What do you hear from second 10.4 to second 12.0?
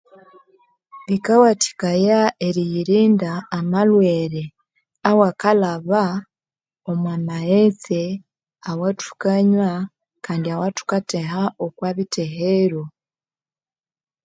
awathukatheha okwa